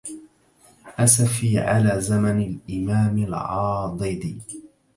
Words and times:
أسفي 0.99 1.59
على 1.59 2.01
زمن 2.01 2.41
الإمام 2.69 3.17
العاضد 3.17 4.41